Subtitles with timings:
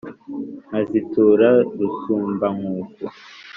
[0.67, 3.05] nkazitura rusumbankuku